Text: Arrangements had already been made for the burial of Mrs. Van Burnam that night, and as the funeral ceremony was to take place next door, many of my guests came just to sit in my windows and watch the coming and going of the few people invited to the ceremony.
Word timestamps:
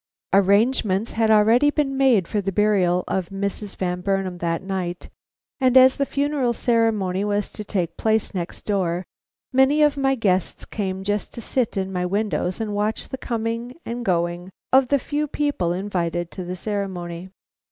Arrangements 0.33 1.11
had 1.11 1.29
already 1.29 1.69
been 1.69 1.95
made 1.95 2.27
for 2.27 2.41
the 2.41 2.51
burial 2.51 3.03
of 3.07 3.29
Mrs. 3.29 3.75
Van 3.75 4.01
Burnam 4.01 4.39
that 4.39 4.63
night, 4.63 5.09
and 5.59 5.77
as 5.77 5.97
the 5.97 6.07
funeral 6.07 6.53
ceremony 6.53 7.23
was 7.23 7.51
to 7.51 7.63
take 7.63 7.97
place 7.97 8.33
next 8.33 8.65
door, 8.65 9.05
many 9.53 9.83
of 9.83 9.97
my 9.97 10.15
guests 10.15 10.65
came 10.65 11.03
just 11.03 11.35
to 11.35 11.39
sit 11.39 11.77
in 11.77 11.93
my 11.93 12.03
windows 12.07 12.59
and 12.59 12.73
watch 12.73 13.09
the 13.09 13.17
coming 13.19 13.75
and 13.85 14.03
going 14.03 14.49
of 14.73 14.87
the 14.87 14.97
few 14.97 15.27
people 15.27 15.71
invited 15.71 16.31
to 16.31 16.43
the 16.43 16.55
ceremony. 16.55 17.29